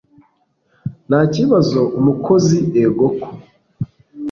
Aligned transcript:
ntakibazo 1.09 1.79
umukozi 1.99 2.59
egoko 2.83 3.25